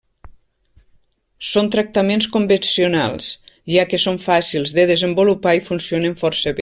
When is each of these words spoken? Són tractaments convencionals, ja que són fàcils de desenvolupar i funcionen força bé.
Són 1.49 1.69
tractaments 1.75 2.29
convencionals, 2.37 3.29
ja 3.75 3.85
que 3.93 4.01
són 4.05 4.19
fàcils 4.25 4.75
de 4.79 4.87
desenvolupar 4.95 5.55
i 5.61 5.65
funcionen 5.71 6.19
força 6.25 6.53
bé. 6.57 6.59